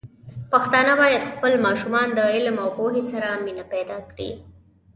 [0.51, 4.29] پښتانه بايد خپل ماشومان د علم او پوهې سره مینه پيدا کړي.